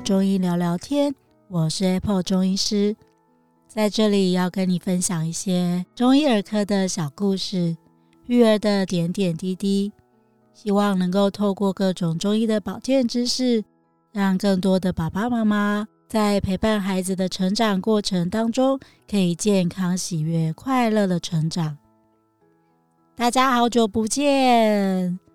[0.00, 1.14] 中医聊聊天，
[1.48, 2.96] 我是 Apple 中医师，
[3.68, 7.76] 在这里要跟你分享一些中医儿科的小故事，
[8.26, 9.92] 育儿的点点滴滴，
[10.52, 13.62] 希望能够透过各种中医的保健知识，
[14.12, 21.78] 让更多的爸爸妈妈在陪伴孩子的成长过程当中，可以健康、喜悦、快乐的成长。
[23.14, 25.25] 大家好久不见。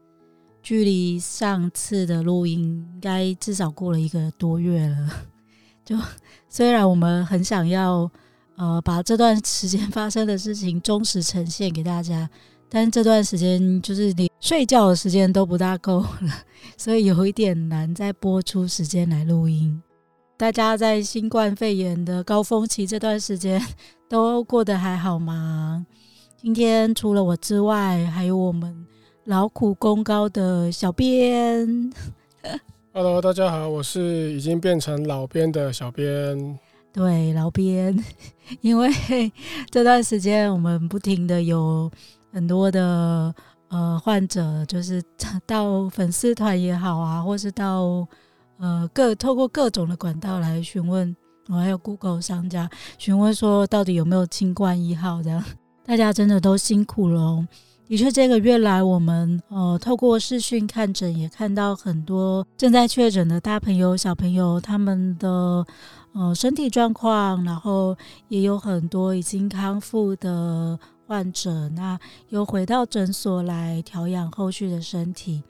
[0.61, 5.09] 距离上次的录音，应该至少过了一个多月了。
[5.83, 5.97] 就
[6.47, 8.09] 虽然我们很想要，
[8.55, 12.29] 呃，把这段时间发生的事情忠实呈现给大家，
[12.69, 16.33] 但这段时间就是连睡觉的时间都不大够了，
[16.77, 19.81] 所以有一点难再播出时间来录音。
[20.37, 23.61] 大家在新冠肺炎的高峰期这段时间
[24.07, 25.85] 都过得还好吗？
[26.37, 28.85] 今天除了我之外，还有我们。
[29.25, 31.93] 劳苦功高的小编
[32.91, 36.57] ，Hello，大家好，我是已经变成老编的小编。
[36.91, 37.95] 对，老编，
[38.61, 38.91] 因为
[39.69, 41.89] 这段时间我们不停的有
[42.33, 43.33] 很多的
[43.69, 45.03] 呃患者，就是
[45.45, 48.07] 到粉丝团也好啊，或是到
[48.57, 51.15] 呃各透过各种的管道来询问，
[51.47, 55.43] 我还有 Google 商家询问说到底有没有清冠一号这样，
[55.85, 57.47] 大家真的都辛苦了哦。
[57.91, 65.65] 的确，这个月来，我们呃透过视讯看诊，也看到很多正在确诊的大朋友、小朋友他们的
[66.13, 67.93] 呃身体状况，然后
[68.29, 75.43] 也有很多已经康复的患者，那又回到诊所来调养后续的身体。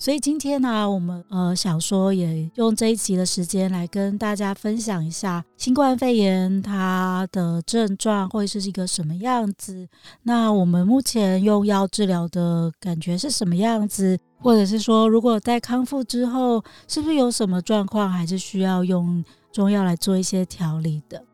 [0.00, 9.88] 所以今天呢、我们呃想说也用这一集的时间来跟大家分享一下新冠肺炎它的症状会是一个什么样子。
[10.22, 14.16] 那我们目前用药治疗的感觉是什么样子？
[14.40, 21.24] 或者是说，如果在康复之后，是不是有什么状况，还是需要用中药来做一些调理的？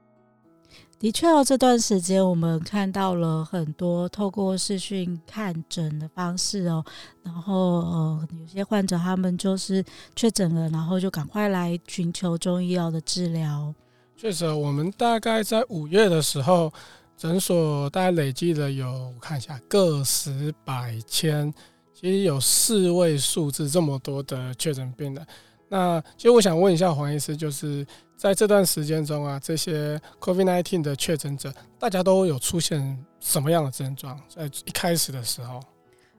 [1.04, 6.82] 的确哦，这段时间我们看到了很多透过视讯看诊的方式哦，
[7.22, 9.84] 然后呃，有些患者他们就是
[10.16, 13.74] 确诊了，然后就赶快来寻求中医药的治疗。
[14.16, 16.72] 确实，我们大概在五月的时候，
[17.18, 21.52] 诊所大概累计了有我看一下个十百千，
[21.92, 25.26] 其实有四位数字这么多的确诊病人。
[25.74, 27.84] 那其实我想问一下黄医师，就是。
[28.16, 34.18] 在这段时间中啊，这些 COVID-19 的确诊者，大家都有出现什么样的症状？
[34.28, 35.56] 在一开始的时候，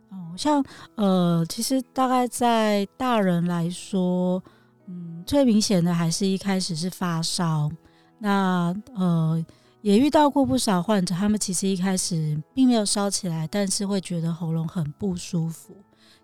[0.10, 0.64] 哦，像
[0.96, 4.44] 呃，其实大概在大人来说，
[4.88, 7.72] 嗯，最明显的还是一开始是发烧。
[8.20, 9.44] 那呃，
[9.82, 15.74] 也遇到过不少患者，他们其实一开始并没有烧起来，但是会觉得喉咙很不舒服。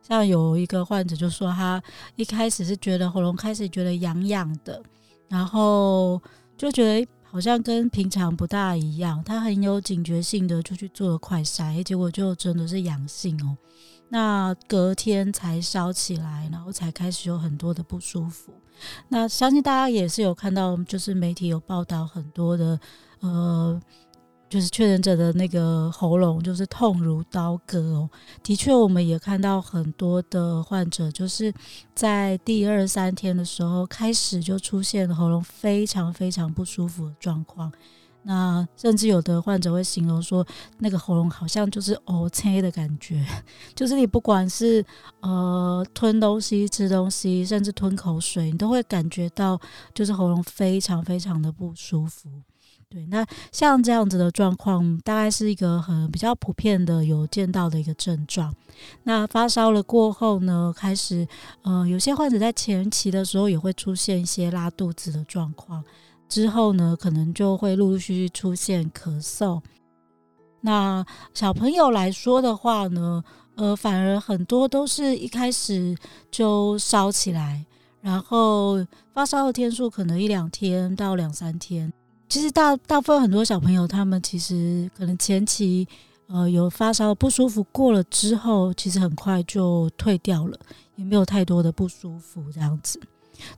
[0.02, 1.82] 像有一个患者就说，他
[2.16, 4.82] 一开始是觉得喉咙开始觉得痒痒的。
[5.30, 6.22] 然后
[6.58, 13.56] 就觉得好像跟平常不大一样，他很有警觉性的就去做了快筛，结果就真的是阳性哦。
[14.10, 18.52] 那隔天才烧起来，然后才开始有很多的不舒服。
[19.08, 22.78] 那相信大家也是有看到，就是媒体有报道很多的
[23.20, 23.82] 呃。
[24.52, 28.10] 就是确诊者的那个喉咙就是痛如刀割哦，
[28.44, 31.54] 的确，我们也看到很多的患者，就是
[31.96, 37.72] 在第二三天的时候开始就出现喉咙非常非常不舒服的状况。
[38.24, 40.46] 那甚至有的患者会形容说，
[40.80, 43.26] 那个喉咙好像就是乌青的感觉，
[43.74, 44.86] 就是你不管是
[45.22, 49.58] 呃吞东西、吃东西，甚至吞口水，你都会感觉到
[49.94, 52.30] 就是喉咙非常非常的不舒服。
[52.92, 58.54] 对，那像这样子的状况，大概是一个很比较普遍的有见到的一个症状。
[59.04, 61.26] 那发烧了过后呢，开始
[61.62, 65.82] 呃，有些患者在前期的时候也会出现一些拉肚子的状况，
[66.28, 69.62] 之后呢，可能就会陆陆续续出现咳嗽。
[70.60, 73.24] 那小朋友来说的话呢，
[73.56, 75.96] 呃，反而很多都是一开始
[76.30, 77.66] 就烧起来，
[78.02, 81.94] 然后发烧的天数可能一两天到两三天。
[82.32, 85.86] 其实大大部分很多小朋友，他们其实可能前期
[86.28, 90.58] 呃有发烧不舒服过了之后，其实很快就退掉了，
[90.96, 92.98] 也没有太多的不舒服这样子。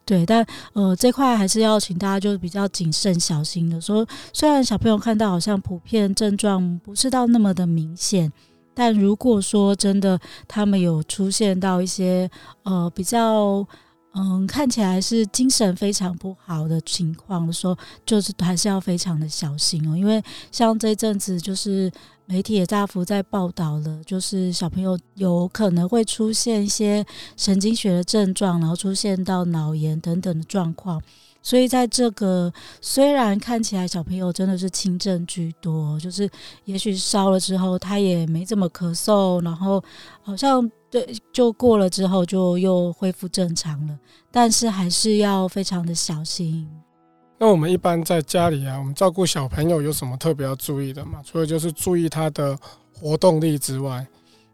[0.04, 0.44] 对，但
[0.74, 4.04] 呃这块还是要请大家就是比较谨慎小心的说，
[4.34, 8.34] 虽然小朋友看到好像普遍症状不是到那么的明显，
[8.74, 12.28] 但如果说真的他们有出现到一些
[12.64, 13.68] 呃比较。
[14.16, 17.76] 嗯，看起来是精神非常不好的情况的时候，
[18.06, 19.98] 就是还是要非常的小心哦。
[19.98, 20.22] 因为
[20.52, 21.92] 像这阵子，就是
[22.28, 27.04] 媒体也大幅在报道了，就是小朋友有可能会出现一些
[27.36, 31.02] 神经学的症状，然后出现到脑炎等等的状况。
[31.42, 36.30] 所以在这个虽然看起来小朋友真的是轻症居多，就是
[36.66, 39.84] 也许烧了之后他也没怎么咳嗽，然后
[40.22, 40.72] 好像。
[40.94, 43.98] 对，就过了之后就又恢复正常了，
[44.30, 46.70] 但是还是要非常的小心。
[47.40, 51.20] 那我们一般在家里啊，我们照顾小朋友有什么特别要注意的吗？
[51.26, 52.56] 除了就是注意他的
[52.96, 54.06] 活动力之外，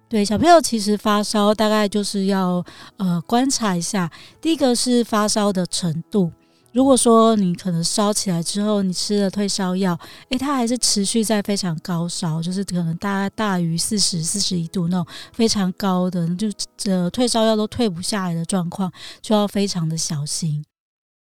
[0.08, 2.66] 对，小朋友其实发烧大概就是要
[2.96, 4.10] 呃观察一下，
[4.40, 6.32] 第一个是发烧的程度。
[6.72, 10.00] 如果说你可能烧起来之后，你吃了退烧药，
[10.30, 20.64] 诶，它还是持续在非常高烧，就是可能大概大于四十、四十一度那种非常高的，就这退烧药都退不下来的状况，就要非常的小心。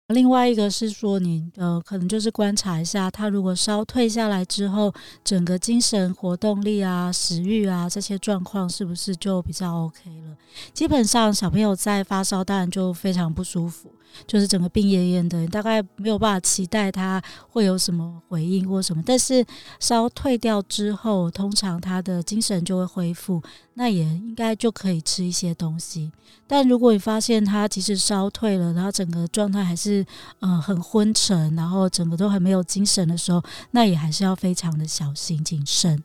[0.10, 4.92] 另外一个是说，你呃，可能就是观察一下，他如果烧退下来之后，
[5.24, 10.36] 整个精神活动力啊、食欲啊这些状况是不是就比较 OK 了？
[10.74, 13.92] 基本上小朋友在发烧，当然就非常不舒服。
[14.28, 19.02] 就是整个病恹恹的，大概没有办法期待他会有什么回应或什么。
[19.06, 19.46] 但是
[19.80, 23.42] 烧退掉之后，通常他的精神就会恢复，
[23.76, 26.12] 那也应该就可以吃一些东西。
[26.48, 30.06] 但如果你发现他其实烧退了，然后整个状态还是
[30.40, 33.42] 嗯很昏沉，然后整个都很没有精神的时候，
[33.72, 36.04] 那也还是要非常的小心谨慎。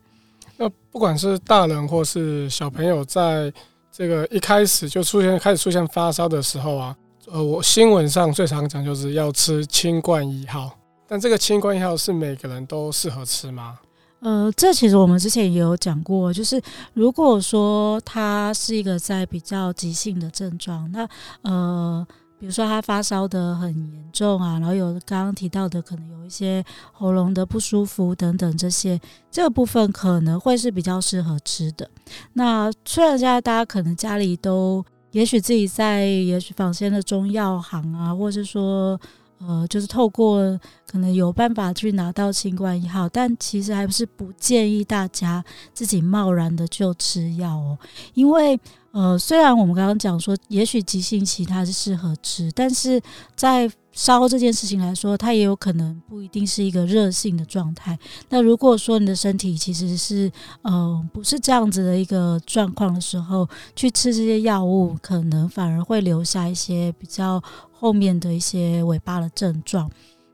[0.56, 3.52] 那不管是大人或是小朋友，在
[3.90, 6.96] 这个一开始就出现开始出现发烧的时候啊。
[7.30, 10.76] 呃，我新闻上最常讲就是要吃清冠一号，
[11.06, 13.78] 但这个清冠一号是每个人都适合吃吗？
[14.20, 16.60] 呃，这其实我们之前也有讲过，就是
[16.92, 21.08] 如果说他是一个在比较急性的症状，那
[21.42, 22.06] 呃，
[22.38, 29.00] 比如说他发烧得很严重啊，然后有刚刚提到的可能有一些喉咙的不舒服等等这些，
[29.30, 31.88] 这个部分可能会是比较适合吃的。
[32.34, 39.00] 那虽然现在大家可能家里都也许自己在，也许坊间的中药行啊，或者是说，
[39.38, 47.78] 呃，就是透过可能有办法去拿到新冠一号，但其实还是不建议大家自己贸然的就吃药哦，
[48.12, 48.60] 因为。
[48.96, 53.02] 呃，虽然我们刚刚讲说，也许急性期它是适合吃，但是
[53.34, 57.98] 在烧这件事情来说，它也有可能不一定是一个热性的状态。
[58.28, 60.30] 那如果说你的身体其实是
[60.62, 67.42] 呃不是这样子的一个状况的时候，去吃这些药物，可能反而会留下一些比较
[67.72, 69.88] 后面的一些尾巴的症状。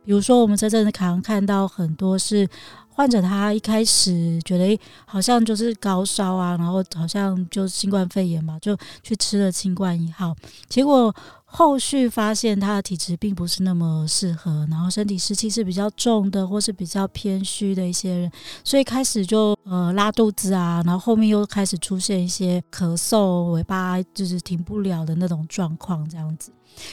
[0.05, 2.49] 比如说，我们在这里可能看到很多是。
[2.93, 10.37] 患者他一开始觉得好像就是高烧啊，然后好像就新冠肺炎嘛，就去吃了清冠一号，
[10.69, 11.15] 结果
[11.53, 18.33] 后续发现他的体质并不是那么适合，然后身体湿气是比较重的，或是比较偏虚的一些人，
[18.63, 26.53] 所以开始就呃拉肚子啊，然后后面又开始出现一些咳嗽、尾巴就是停不了的那种状况，这样子。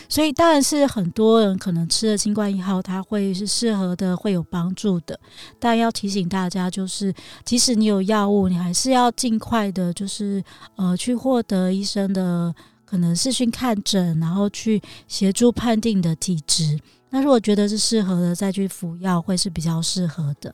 [0.09, 5.17] 所以当然是很多人可能吃了新冠一号，它会是适合的，会有帮助的。
[5.59, 7.13] 但要提醒大家，就是
[7.45, 10.43] 即使你有药物，你还是要尽快的，就是
[10.77, 12.53] 呃去获得医生的
[12.89, 16.79] 可能视讯看诊，然后去协助判定的体质。
[17.09, 20.53] 那如果觉得是适合的，再去服药会是比较适合的。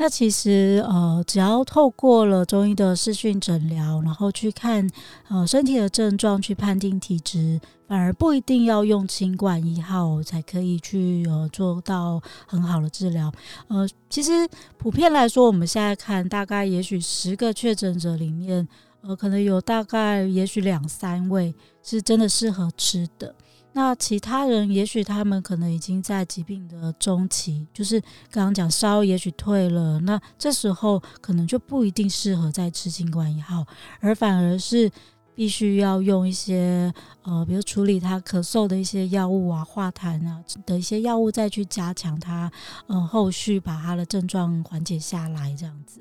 [0.00, 4.88] 那其实呃，只要透过了中医的视讯诊疗，然后去看
[5.28, 13.32] 呃身体的症状，去判定体质，反而不一定要用清冠一号才可以去呃做到很好的治疗。
[13.66, 18.68] 呃，其实普遍来说，我们现在看大概也许十个确诊者里面，
[19.00, 23.34] 呃，可能有大概也许两三位是真的适合吃的。
[23.72, 28.00] 那其他人，也许他们可能已经在疾病的中期，就是
[28.30, 33.64] 刚刚讲烧，也许退了，那这时候可能就不一定适合再吃清冠一号，
[34.00, 34.90] 而反而是
[35.32, 42.50] 必须要用一些呃，比如处理他咳嗽的一些药物啊、化痰啊的一些药物，再去加强他，
[42.88, 46.00] 呃，后续把他的症状缓解下来，这样子。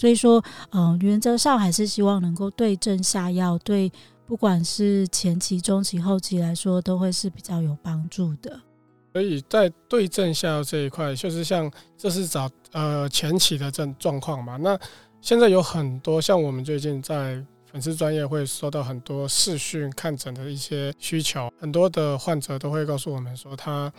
[0.00, 0.42] 所以说，
[0.72, 3.92] 嗯、原则上还是希望能够对症下药，对。
[4.24, 8.60] 不管是前期、中期、后期来说，都会是比较有帮助的。
[9.12, 14.56] 所以在对症下药这一块，就是像这是找呃前期的症状况嘛。
[14.56, 14.78] 那
[15.20, 23.92] 现在有很多像我们最近在粉丝专业会收到很多视讯看诊的一些需求，很多的患者都会告诉我们说他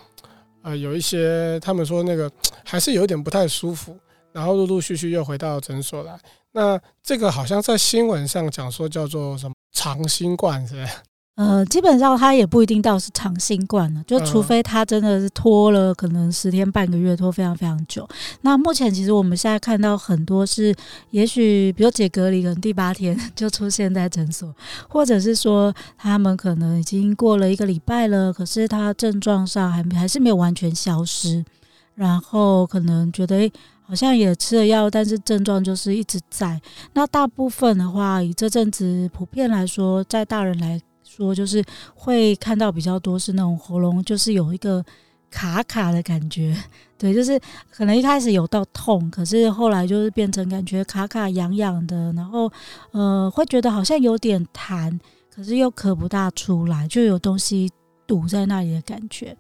[0.61, 2.31] 呃有一些他们说那个
[2.63, 3.99] 还是有点不太舒服，
[4.33, 6.17] 然后陆陆续续又回到诊所来。
[6.53, 9.53] 那这个好像在新闻上讲说叫做什么？
[9.73, 10.91] 长新冠是吧？
[11.35, 18.07] 呃，基本上他也不一定到是长新冠了，就除非他真的是拖了可能十天半个月，拖非常非常久。
[18.41, 20.75] 那目前其实我们现在看到很多是，
[21.11, 24.53] 也许比如解隔离，可能第八天 就出现在诊所，
[24.89, 31.43] 或者是说他们可能已经过了一个礼拜了，可是他症状上还还是没有完全消失，
[31.95, 33.51] 然后可能觉得诶
[33.91, 36.57] 好像也吃了药，但是症状就是一直在。
[36.93, 40.81] 那大部分的话，以这阵子普遍来说，在大人来。
[41.03, 41.61] 说就是
[41.93, 44.81] 会看到比较多是那种喉咙就是有一个
[45.29, 46.55] 卡卡的感觉，
[46.97, 47.37] 对，就是
[47.69, 52.49] 可能一开始有到痛，可是后来就是变成感觉卡卡痒痒的，然后
[52.91, 54.97] 呃会觉得好像有点痰，
[55.29, 57.69] 可是又咳不大出来，就有东西
[58.07, 59.35] 堵在那里的感觉。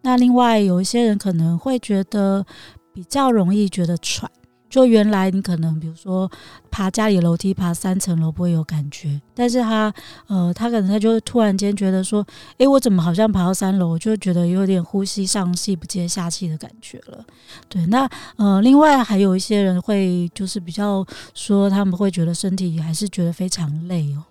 [0.00, 2.44] 那另外有一些人可能会觉得
[2.92, 4.30] 比较容易觉得喘。
[4.70, 6.30] 就原来你可能比如说
[6.70, 9.92] 爬家里楼梯爬三层楼不会有感觉，但是他
[10.28, 17.22] 呃他可能他就突然间觉得说，诶，我怎么好像爬到三楼，就觉得有点呼吸上气不接下气的感觉了。
[17.68, 24.24] 对，那呃另外还有一些人会就是比较说他们会觉得身体还是觉得非常累哦，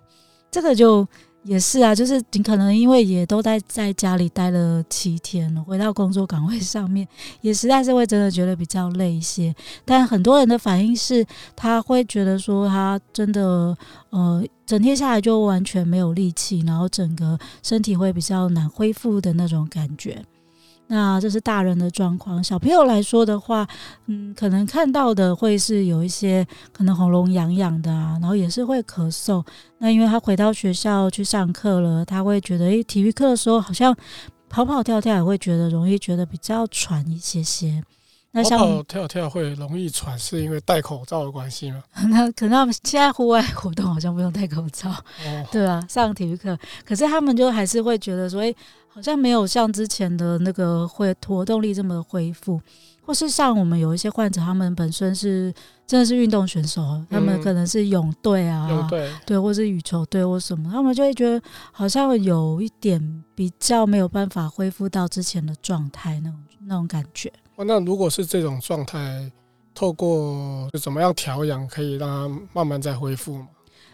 [0.50, 1.06] 这个就。
[1.44, 7.06] 也是啊，就是你可能因为也都在在家里待了七天了，回到工作岗位上面，
[7.40, 9.52] 也实在是会真的觉得比较累一些。
[9.84, 13.76] 但很多人的反应是，他会觉得说他真的
[14.10, 20.24] 呃，整天下来就完全没有力气，然后整个身体会比较难恢复的那种感觉。
[20.92, 23.66] 那这是大人的状况，小朋友来说的话，
[24.08, 29.42] 嗯，可能看到的会是有一些可能喉咙痒痒的啊，然后也是会咳嗽。
[29.78, 33.96] 那因为他回到学校去上课了，他会觉得，诶，体育课的时候好像
[34.50, 37.82] 跑跑跳跳也会觉得容易觉得比较喘一些些。
[38.34, 41.82] 那像跑跑跳跳会容易喘，是因为戴口罩的关系吗？
[42.10, 48.54] 那可能他们现在户外活动好像不用戴口罩，哦、对啊，上体育课，可是他们就还是会觉得说，诶。
[48.94, 52.60] 好像没有像之前的那个会活动力这么恢复，
[53.00, 55.52] 或是像我们有一些患者，他们本身是
[55.86, 58.88] 真的是运动选手，嗯、他们可能是泳队啊，
[59.24, 67.32] 对，或是羽球队或什么，他们就会觉得好像有一点比较没有办法恢复到之前的状态那种那种感觉。
[67.56, 69.30] 那如果是这种状态，
[69.74, 73.48] 透过就怎么样调养，可以让他慢慢再恢复吗？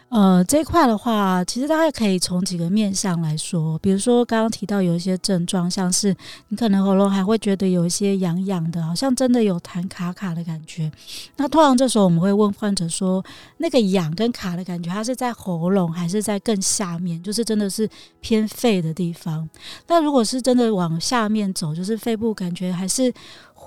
[0.09, 6.15] 呃，这一块的话，其实大概可以从几个面向来说，比如说刚刚提到有一些症状，像是
[6.47, 10.91] 你可能喉咙还会觉得有一些痒痒的，好像真的有痰卡卡的感觉。
[11.37, 13.23] 那通常这时候我们会问患者说，
[13.57, 17.21] 那个痒跟卡的感觉，它是在喉咙还是在更下面？
[17.21, 17.87] 就是真的是
[18.19, 19.47] 偏肺的地方。
[19.87, 23.13] 那如果是真的往下面走，就是肺部感觉还是。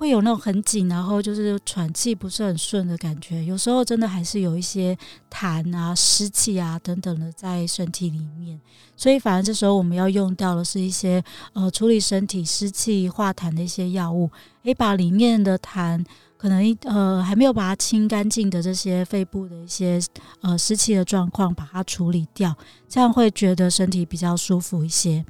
[0.02, 3.44] 会有那种很紧，然后就是喘气不是很顺的感觉。
[3.44, 4.98] 有时候真的还是有一些
[5.30, 8.60] 痰啊、湿气啊等等的在身体里面，
[8.96, 14.28] 所以反而这时候我们要用到的是一些呃处理身体湿气化痰的一些药物，
[14.64, 16.04] 诶，把里面的痰
[16.36, 20.00] 可能呃还没有把它清干净的这些肺部的一些
[20.40, 22.52] 呃湿气的状况把它处理掉，
[22.88, 25.24] 这样会觉得身体比较舒服一些。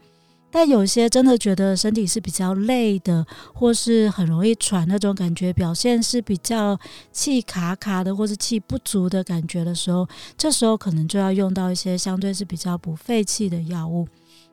[0.52, 6.78] 但有些真的觉得身体是比较累的，或是很容易喘那种感觉，表现是比较
[7.11, 10.06] 气卡卡的，或是气不足的感觉的时候，
[10.37, 14.06] 这时候可能就要用到一些相对是比较补肺气的药物。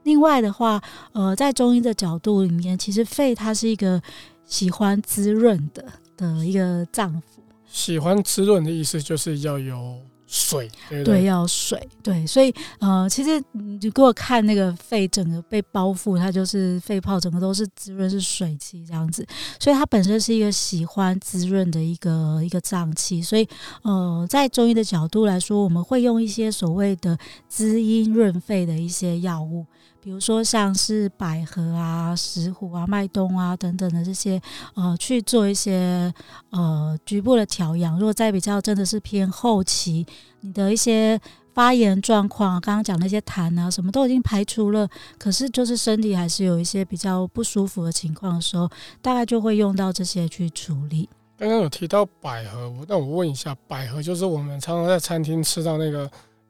[0.03, 4.01] 另外的话，呃，在中医的角度里面，其实肺它是一个
[4.45, 7.41] 喜欢滋润的的一个脏腑。
[7.67, 9.99] 喜欢滋润的意思就是要有。
[10.31, 19.25] 水对，对，对，要水对，所以呃，其实你给我看那个肺整个被包覆，它就是肺泡，整个都是滋润，是水气这样子，
[19.59, 23.47] 所以它本身是一个喜欢滋润的一个一个脏器，所以
[23.81, 27.17] 呃，在中医的角度来说，我们会用一些所谓的
[27.47, 29.65] 滋阴润肺的一些药物。
[30.01, 34.41] 比如说像是百合啊、石斛啊、麦冬啊等等的这些，
[34.73, 36.13] 呃，去做一些
[36.51, 37.99] 呃局部的调养。
[37.99, 40.05] 如果在比较真的是偏后期，
[40.41, 41.19] 你的一些
[41.53, 44.87] 发炎状况，刚刚讲那些痰啊，什么都已经排除了，
[45.17, 48.69] 可是就是身体还是有一些比较不舒服的情况的时候，
[49.01, 51.09] 大概就会用到这些去处理。
[51.37, 56.09] 刚刚有提到百合，那我问一下，百合就是我们常常在餐厅吃到那个。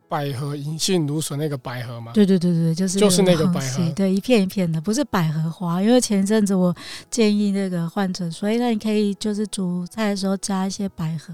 [0.10, 2.12] 百合银杏芦笋那个百合吗？
[2.16, 5.80] 对对对对，就是就是那个百合，对，一片一片的，不是百合花。
[5.82, 6.76] 因为前一阵子我
[7.12, 11.32] 建议那个患者，所以那你可以就是煮菜的时候加一些百合，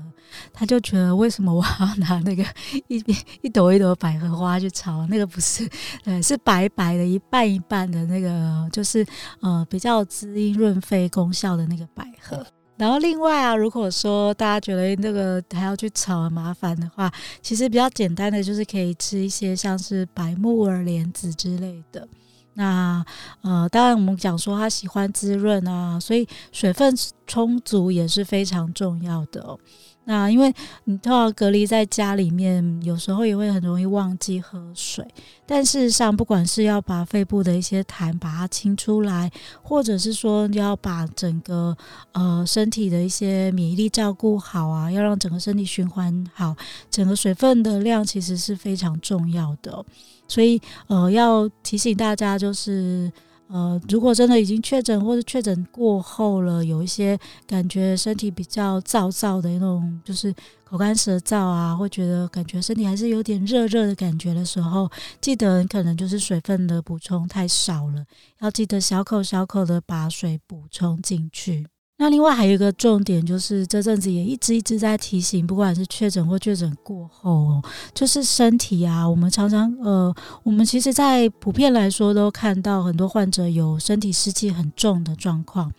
[0.54, 2.44] 他就觉得为什么我要拿那个
[2.90, 3.04] 一
[3.42, 5.08] 一朵一朵百合花去炒？
[5.08, 5.68] 那个不是，
[6.04, 9.06] 呃，是白白的，一半一半的那个，就是
[9.40, 12.46] 呃比较滋阴润肺功效的那个百合。
[12.78, 22.08] 然后另外啊，如果说大家觉得那个还要去炒很麻烦的话，其实比较简单的就是可以吃一些像是白木耳、莲子之类的。
[22.54, 23.06] 那
[23.42, 26.94] 呃，当然我们讲说它喜欢滋润啊，所以水分
[27.28, 29.58] 充足也是非常重要的。
[30.06, 30.54] 那因为
[30.86, 35.06] 你通常隔离在家里面，有时候也会很容易忘记喝水。
[35.46, 39.32] 但事实上，不管是要把肺部的一些痰把它清出来，
[39.62, 41.76] 或者是说要把整个
[42.14, 46.56] 呃身体的一些免疫力照顾好啊，要让整个身体循环好，
[46.90, 49.84] 整个水分的量其实是非常重要的。
[50.28, 53.12] 所以呃，要提醒大家就是。
[53.48, 60.34] 呃，如果真的已经确诊或者确诊过后了，有一些感觉身体比较燥燥的那种，就是
[60.64, 64.90] 口干舌燥啊，会觉得感觉身体还是有点热热的感觉的时候，
[65.22, 68.04] 记得可能就是水分的补充太少了，
[68.40, 71.68] 要记得小口小口的把水补充进去。
[71.98, 77.62] 那另外还有一个重点，就是这阵子也一直一直在提醒，不管是确诊或确诊过后，
[77.94, 85.72] 就是身体啊，我们常常呃，我们其实，在普遍来说都看到很多患者有身体湿气很重的状况。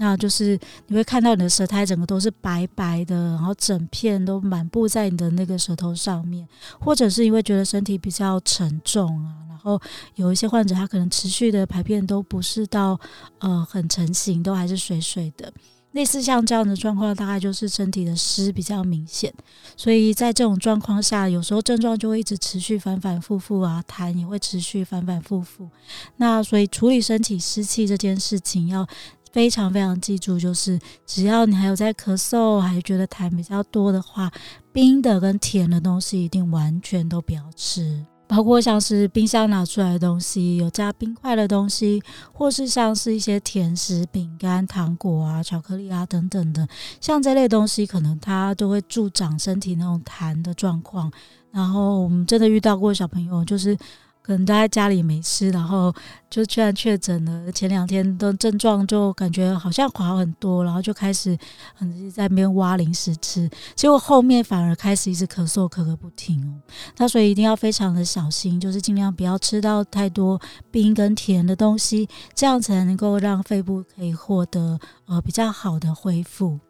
[0.00, 6.46] 那就是你会看到你的舌苔整个都是白白的，然后整片都满布在你的那个舌头上面，
[6.78, 9.80] 或者是因为觉得身体比较沉重啊，然后
[10.14, 12.98] 有一些患者他可能持续的排便都不是到
[13.40, 15.52] 呃很成型，都还是水水的，
[15.90, 19.34] 类似像这样的状况，大概就是身体的湿比较明显，
[19.76, 25.68] 所以在这种状况下，有时候症状就会一直持续反反复复啊，痰也会持续反反复复。
[26.18, 28.86] 那所以处理身体湿气这件事情要。
[29.38, 30.76] 非常非常记住，就是
[31.06, 34.28] 只要你还有在咳嗽，还觉得痰比较多的话，
[34.72, 42.02] 冰的跟甜的东西一定完全都不要吃，包括像是冰箱拿出来的东西，有加冰块的东西，
[42.32, 46.66] 或是像是一些甜食、饼干、糖果啊、巧克力啊等等的，
[47.00, 51.12] 像这类东西，可能它都会助长身体那种痰的状况。
[51.52, 53.78] 然后我们真的遇到过小朋友，就是。
[54.28, 55.90] 可能待在家里没吃，然后
[56.28, 57.50] 就居然确诊了。
[57.50, 61.34] 前两天的症状就感觉好像好很多，然后就开始
[61.74, 66.60] 很在那边挖零食吃，结果后面反而开始一直咳嗽，咳个不停哦。
[66.98, 70.38] 那所以一定要非常的小心，就是尽量不要吃到太多
[70.70, 76.60] 冰跟甜的东西，这样才能够让肺部可以获得呃比较好的恢复。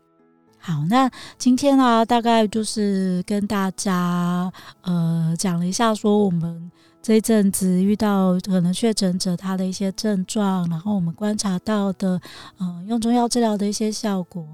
[0.61, 6.71] 好，那今天呢、啊，大概就是跟大家呃讲了一下，说我们。
[7.09, 12.21] 这一阵子遇到可能确诊者他的一些症状，然后我们观察到的，
[12.61, 14.47] 嗯，用中药治疗的一些效果，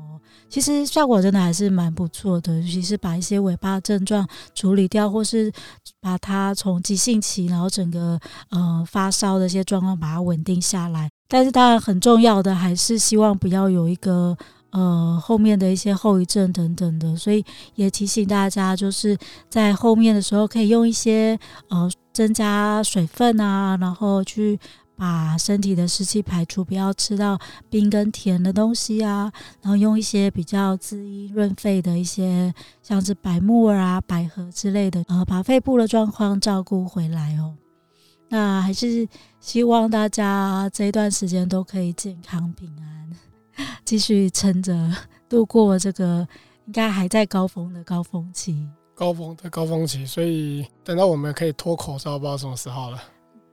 [0.48, 5.52] 其实效果真的还是蛮不错的，尤其是把一些尾巴症状处理掉，或是
[6.00, 8.16] 把它从急性期，然后整个
[8.50, 11.10] 呃发烧的一些状况把它稳定下来。
[11.26, 14.38] 但是当然很重要的还是希望不要有一个。
[14.74, 17.44] 呃，后面的一些后遗症等等的，所以
[17.76, 19.16] 也提醒大家，就是
[19.48, 24.58] 在后面的时候可以用一些呃增加水分啊，然后去
[24.96, 27.38] 把身体的湿气排出，不要吃到
[27.70, 29.32] 冰跟甜的东西啊，
[29.62, 37.54] 然后用一些比较滋阴润肺的一些，像是白木耳啊、百合之类的，呃，把肺部的状况照顾回来哦。
[38.28, 39.06] 那还是
[39.38, 42.84] 希望大家这一段时间都可以健康平安。
[43.84, 44.74] 继续撑着
[45.28, 46.26] 度过这个
[46.66, 53.02] 应该还在高峰的高峰期，高峰的高峰期，所以等到我们可以脱口罩，不知道什么时候了。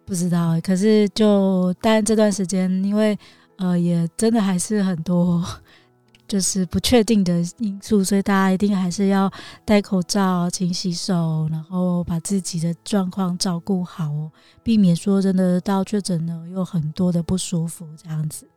[0.06, 3.18] 不知道，可是就但这段时间，因为
[3.58, 5.46] 呃也真的还是很多
[6.28, 9.30] 就是不确定的因素，所以大家一定还是要
[9.66, 14.32] 戴口罩、勤洗手，然后把自己的状况照顾好哦，
[14.64, 18.48] 避免说真的到确诊了有很多的不舒服这样子。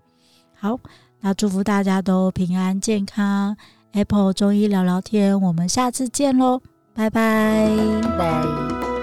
[0.55, 0.79] 好。
[1.25, 3.57] 那祝福大家都平安健康。
[3.93, 6.61] Apple 中医聊聊天，我们下次见喽，
[6.95, 7.67] 拜拜。
[8.19, 8.94] 拜。